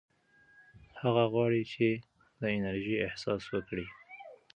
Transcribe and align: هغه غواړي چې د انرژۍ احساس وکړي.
هغه 1.01 1.23
غواړي 1.33 1.61
چې 1.73 1.87
د 2.39 2.41
انرژۍ 2.57 2.97
احساس 3.07 3.43
وکړي. 3.53 3.87